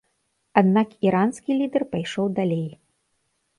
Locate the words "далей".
2.43-2.67